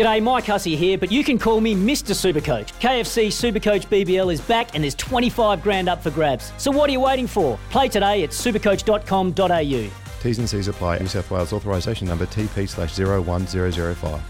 G'day, 0.00 0.22
Mike 0.22 0.46
Hussey 0.46 0.76
here, 0.76 0.96
but 0.96 1.12
you 1.12 1.22
can 1.22 1.38
call 1.38 1.60
me 1.60 1.74
Mr. 1.74 2.14
Supercoach. 2.14 2.72
KFC 2.80 3.26
Supercoach 3.26 3.86
BBL 3.88 4.32
is 4.32 4.40
back 4.40 4.74
and 4.74 4.82
there's 4.82 4.94
25 4.94 5.62
grand 5.62 5.90
up 5.90 6.02
for 6.02 6.10
grabs. 6.10 6.54
So 6.56 6.70
what 6.70 6.88
are 6.88 6.92
you 6.94 7.00
waiting 7.00 7.26
for? 7.26 7.58
Play 7.68 7.88
today 7.88 8.22
at 8.22 8.30
supercoach.com.au. 8.30 9.90
T's 10.22 10.38
and 10.38 10.48
C's 10.48 10.68
apply. 10.68 11.00
New 11.00 11.06
South 11.06 11.30
Wales 11.30 11.52
authorisation 11.52 12.08
number 12.08 12.24
TP 12.24 12.66
slash 12.66 12.98
01005. 12.98 14.22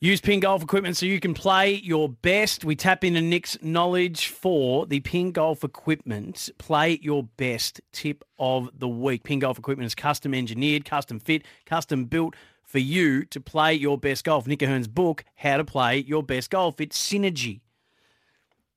Use 0.00 0.20
Ping 0.20 0.40
Golf 0.40 0.64
equipment 0.64 0.96
so 0.96 1.06
you 1.06 1.20
can 1.20 1.34
play 1.34 1.74
your 1.74 2.08
best. 2.08 2.64
We 2.64 2.74
tap 2.74 3.04
into 3.04 3.20
Nick's 3.20 3.56
knowledge 3.62 4.26
for 4.26 4.86
the 4.86 4.98
Ping 4.98 5.30
Golf 5.30 5.62
equipment. 5.62 6.50
Play 6.58 6.98
your 7.00 7.22
best 7.36 7.80
tip 7.92 8.24
of 8.40 8.70
the 8.76 8.88
week. 8.88 9.22
Ping 9.22 9.38
Golf 9.38 9.56
equipment 9.56 9.86
is 9.86 9.94
custom 9.94 10.34
engineered, 10.34 10.84
custom 10.84 11.20
fit, 11.20 11.44
custom 11.64 12.06
built 12.06 12.34
for 12.66 12.78
you 12.80 13.24
to 13.26 13.40
play 13.40 13.72
your 13.72 13.96
best 13.96 14.24
golf. 14.24 14.46
Nick 14.46 14.62
O'Hern's 14.62 14.88
book, 14.88 15.24
How 15.36 15.56
to 15.56 15.64
Play 15.64 15.98
Your 15.98 16.22
Best 16.22 16.50
Golf. 16.50 16.80
It's 16.80 17.00
synergy. 17.00 17.60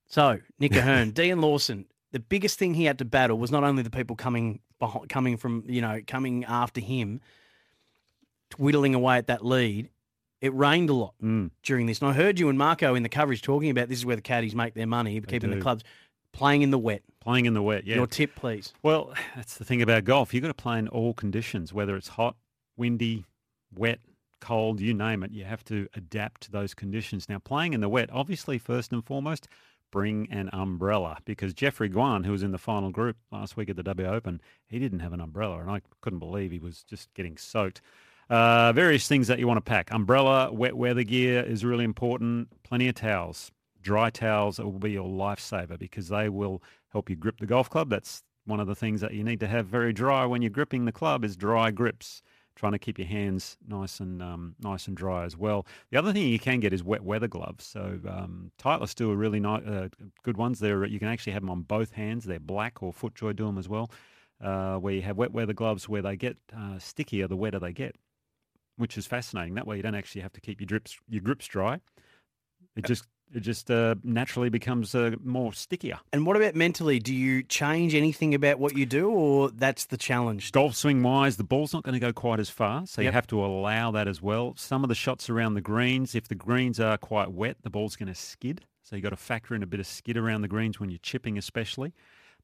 So, 0.05 0.39
Nick 0.59 0.75
Ahern, 0.75 1.09
Dean 1.13 1.41
Lawson, 1.41 1.85
the 2.11 2.19
biggest 2.19 2.57
thing 2.59 2.75
he 2.75 2.85
had 2.85 2.97
to 2.99 3.05
battle 3.05 3.37
was 3.37 3.51
not 3.51 3.63
only 3.63 3.83
the 3.83 3.89
people 3.89 4.15
coming 4.15 4.59
behind, 4.79 5.09
coming 5.09 5.37
from, 5.37 5.63
you 5.67 5.81
know, 5.81 5.99
coming 6.05 6.45
after 6.45 6.79
him, 6.81 7.19
whittling 8.57 8.95
away 8.95 9.17
at 9.17 9.27
that 9.27 9.45
lead. 9.45 9.89
It 10.41 10.53
rained 10.53 10.89
a 10.89 10.93
lot 10.93 11.15
Mm. 11.21 11.51
during 11.63 11.85
this. 11.85 11.99
And 11.99 12.09
I 12.09 12.13
heard 12.13 12.39
you 12.39 12.47
and 12.47 12.57
Marco 12.57 12.95
in 12.95 13.03
the 13.03 13.09
coverage 13.09 13.41
talking 13.41 13.69
about 13.69 13.89
this 13.89 13.97
is 13.99 14.05
where 14.05 14.15
the 14.15 14.21
caddies 14.21 14.55
make 14.55 14.73
their 14.73 14.87
money, 14.87 15.19
keeping 15.19 15.49
the 15.51 15.59
clubs 15.59 15.83
playing 16.31 16.61
in 16.61 16.71
the 16.71 16.79
wet. 16.79 17.01
Playing 17.19 17.45
in 17.45 17.53
the 17.53 17.61
wet, 17.61 17.85
yeah. 17.85 17.95
Your 17.95 18.07
tip, 18.07 18.35
please. 18.35 18.73
Well, 18.81 19.13
that's 19.35 19.57
the 19.57 19.65
thing 19.65 19.81
about 19.81 20.05
golf. 20.05 20.33
You've 20.33 20.41
got 20.43 20.47
to 20.49 20.53
play 20.53 20.79
in 20.79 20.87
all 20.87 21.13
conditions, 21.13 21.73
whether 21.73 21.95
it's 21.97 22.07
hot, 22.09 22.35
windy, 22.77 23.25
wet, 23.75 23.99
cold, 24.39 24.79
you 24.79 24.93
name 24.93 25.23
it. 25.23 25.31
You 25.31 25.45
have 25.45 25.63
to 25.65 25.87
adapt 25.95 26.41
to 26.41 26.51
those 26.51 26.73
conditions. 26.73 27.27
Now, 27.29 27.39
playing 27.39 27.73
in 27.73 27.81
the 27.81 27.89
wet, 27.89 28.09
obviously, 28.11 28.57
first 28.57 28.91
and 28.91 29.05
foremost, 29.05 29.47
bring 29.91 30.27
an 30.31 30.49
umbrella 30.53 31.17
because 31.25 31.53
Jeffrey 31.53 31.89
Guan, 31.89 32.25
who 32.25 32.31
was 32.31 32.43
in 32.43 32.51
the 32.51 32.57
final 32.57 32.91
group 32.91 33.17
last 33.31 33.57
week 33.57 33.69
at 33.69 33.75
the 33.75 33.83
W 33.83 34.07
Open, 34.07 34.41
he 34.67 34.79
didn't 34.79 34.99
have 34.99 35.13
an 35.13 35.21
umbrella, 35.21 35.59
and 35.59 35.69
I 35.69 35.81
couldn't 36.01 36.19
believe 36.19 36.51
he 36.51 36.59
was 36.59 36.83
just 36.83 37.13
getting 37.13 37.37
soaked. 37.37 37.81
Uh, 38.29 38.71
various 38.73 39.07
things 39.07 39.27
that 39.27 39.39
you 39.39 39.47
want 39.47 39.57
to 39.57 39.61
pack. 39.61 39.91
Umbrella, 39.91 40.51
wet 40.53 40.77
weather 40.77 41.03
gear 41.03 41.41
is 41.41 41.65
really 41.65 41.83
important. 41.83 42.47
Plenty 42.63 42.87
of 42.87 42.95
towels. 42.95 43.51
Dry 43.81 44.11
towels 44.11 44.59
will 44.59 44.71
be 44.73 44.91
your 44.91 45.07
lifesaver 45.07 45.79
because 45.79 46.09
they 46.09 46.29
will 46.29 46.61
help 46.89 47.09
you 47.09 47.15
grip 47.15 47.39
the 47.39 47.47
golf 47.47 47.69
club. 47.69 47.89
That's 47.89 48.21
one 48.45 48.59
of 48.59 48.67
the 48.67 48.75
things 48.75 49.01
that 49.01 49.13
you 49.13 49.23
need 49.23 49.39
to 49.39 49.47
have 49.47 49.65
very 49.65 49.93
dry 49.93 50.25
when 50.25 50.43
you're 50.43 50.51
gripping 50.51 50.85
the 50.85 50.91
club 50.91 51.23
is 51.23 51.35
dry 51.35 51.71
grips. 51.71 52.21
Trying 52.59 52.73
to 52.73 52.79
keep 52.79 52.99
your 52.99 53.07
hands 53.07 53.55
nice 53.65 54.01
and 54.01 54.21
um, 54.21 54.53
nice 54.59 54.87
and 54.87 54.97
dry 54.97 55.23
as 55.23 55.37
well. 55.37 55.65
The 55.91 55.97
other 55.97 56.11
thing 56.11 56.27
you 56.27 56.39
can 56.39 56.59
get 56.59 56.73
is 56.73 56.83
wet 56.83 57.01
weather 57.01 57.29
gloves. 57.29 57.65
So 57.65 57.99
um, 58.05 58.51
Titleist 58.61 58.95
do 58.95 59.11
a 59.11 59.15
really 59.15 59.39
nice, 59.39 59.65
uh, 59.65 59.87
good 60.23 60.35
ones. 60.35 60.59
There 60.59 60.83
you 60.85 60.99
can 60.99 61.07
actually 61.07 61.31
have 61.31 61.41
them 61.41 61.49
on 61.49 61.61
both 61.61 61.93
hands. 61.93 62.25
They're 62.25 62.37
black, 62.37 62.83
or 62.83 62.91
FootJoy 62.91 63.37
do 63.37 63.45
them 63.45 63.57
as 63.57 63.69
well. 63.69 63.89
Uh, 64.43 64.75
where 64.75 64.93
you 64.93 65.01
have 65.03 65.15
wet 65.15 65.31
weather 65.31 65.53
gloves, 65.53 65.87
where 65.87 66.01
they 66.01 66.17
get 66.17 66.37
uh, 66.53 66.77
stickier 66.79 67.27
the 67.27 67.37
wetter 67.37 67.59
they 67.59 67.71
get 67.71 67.95
which 68.79 68.97
is 68.97 69.05
fascinating. 69.05 69.55
That 69.55 69.67
way, 69.67 69.75
you 69.75 69.83
don't 69.83 69.93
actually 69.93 70.21
have 70.21 70.31
to 70.33 70.41
keep 70.41 70.61
your 70.61 70.65
drips 70.65 70.97
your 71.09 71.21
grips 71.21 71.47
dry. 71.47 71.81
It 72.75 72.85
just 72.85 73.05
it 73.33 73.41
just 73.41 73.69
uh, 73.69 73.95
naturally 74.03 74.49
becomes 74.49 74.95
uh, 74.95 75.11
more 75.23 75.53
stickier. 75.53 75.99
And 76.11 76.25
what 76.25 76.35
about 76.35 76.55
mentally? 76.55 76.99
Do 76.99 77.13
you 77.13 77.43
change 77.43 77.95
anything 77.95 78.33
about 78.33 78.59
what 78.59 78.75
you 78.75 78.85
do, 78.85 79.09
or 79.09 79.49
that's 79.51 79.85
the 79.85 79.97
challenge? 79.97 80.51
Golf 80.51 80.75
swing 80.75 81.03
wise, 81.03 81.37
the 81.37 81.43
ball's 81.43 81.73
not 81.73 81.83
going 81.83 81.93
to 81.93 81.99
go 81.99 82.13
quite 82.13 82.39
as 82.39 82.49
far, 82.49 82.85
so 82.85 83.01
you 83.01 83.11
have 83.11 83.27
to 83.27 83.43
allow 83.43 83.91
that 83.91 84.07
as 84.07 84.21
well. 84.21 84.53
Some 84.57 84.83
of 84.83 84.89
the 84.89 84.95
shots 84.95 85.29
around 85.29 85.53
the 85.53 85.61
greens, 85.61 86.15
if 86.15 86.27
the 86.27 86.35
greens 86.35 86.79
are 86.79 86.97
quite 86.97 87.31
wet, 87.31 87.57
the 87.61 87.69
ball's 87.69 87.95
going 87.95 88.07
to 88.07 88.15
skid. 88.15 88.61
So 88.83 88.95
you've 88.95 89.03
got 89.03 89.11
to 89.11 89.17
factor 89.17 89.53
in 89.53 89.61
a 89.61 89.67
bit 89.67 89.79
of 89.79 89.85
skid 89.85 90.17
around 90.17 90.41
the 90.41 90.47
greens 90.47 90.79
when 90.79 90.89
you're 90.89 90.99
chipping, 91.03 91.37
especially. 91.37 91.93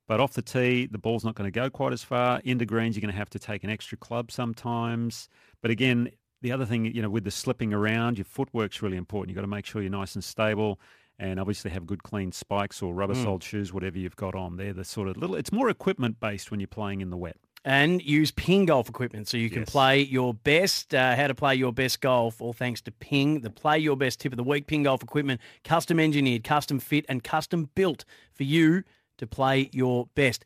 But 0.08 0.20
off 0.20 0.33
the 0.33 0.44
tee, 0.44 0.86
the 0.86 0.99
ball's 0.99 1.25
not 1.25 1.33
going 1.33 1.52
to 1.52 1.60
go 1.60 1.71
quite 1.71 1.92
as 1.92 2.04
far. 2.04 2.39
Into 2.43 2.65
greens, 2.65 2.95
you're 2.95 3.02
going 3.02 3.11
to 3.11 3.17
have 3.17 3.31
to 3.31 3.39
take 3.39 3.64
an 3.64 3.71
extra 3.71 3.98
club 3.98 4.31
sometimes. 4.31 5.27
But 5.61 5.71
again, 5.71 6.11
the 6.45 6.52
other 6.52 6.66
thing, 6.66 6.86
you 6.86 7.02
know, 7.02 7.10
with 7.10 7.23
the 7.23 7.32
slipping 7.32 7.73
around, 7.73 8.17
your 8.20 8.26
footwork's 8.26 8.82
really 8.83 8.98
important. 8.98 9.30
You've 9.30 9.36
got 9.36 9.42
to 9.42 9.48
make 9.48 9.66
sure 9.66 9.82
you're 9.82 9.89
nice 9.92 10.14
and 10.14 10.23
stable 10.23 10.80
and 11.17 11.39
obviously 11.39 11.72
have 11.72 11.88
good 11.88 12.04
clean 12.04 12.32
spikes 12.32 12.82
or 12.83 12.94
rubber 12.94 13.16
soled 13.16 13.42
shoes, 13.44 13.73
whatever 13.73 13.98
you've 13.98 14.16
got 14.16 14.36
on. 14.36 14.58
They're 14.58 14.73
the 14.73 14.84
sort 14.84 15.08
of 15.08 15.17
little, 15.17 15.36
it's 15.36 15.52
more 15.52 15.70
equipment 15.70 16.20
based 16.20 16.52
when 16.52 16.60
you're 16.60 16.67
playing 16.67 17.02
in 17.02 17.10
the 17.10 17.17
wet. 17.17 17.38
And 17.64 18.00
use 18.04 18.30
Ping 18.30 18.66
golf 18.66 18.89
equipment 18.89 19.28
so 19.28 19.38
you 19.38 19.50
can 19.50 19.61
Yes. 19.61 19.70
play 19.72 20.02
your 20.02 20.36
best. 20.36 20.94
Uh, 20.94 21.16
how 21.16 21.26
to 21.26 21.34
play 21.34 21.55
your 21.55 21.73
best 21.73 22.00
golf, 22.00 22.39
all 22.39 22.54
thanks 22.54 22.80
to 22.82 22.92
Ping, 22.92 23.39
the 23.42 23.50
play 23.50 23.80
your 23.80 23.95
best 23.98 24.20
tip 24.20 24.32
of 24.34 24.38
the 24.38 24.44
week. 24.44 24.67
Ping 24.67 24.84
golf 24.84 25.02
equipment, 25.02 25.42
custom 25.64 26.00
engineered, 26.00 26.44
custom 26.44 26.78
fit, 26.80 27.05
and 27.10 27.23
custom 27.23 27.70
built 27.73 28.05
for 28.34 28.44
you 28.44 28.84
to 29.17 29.26
play 29.26 29.70
your 29.73 30.08
best. 30.14 30.45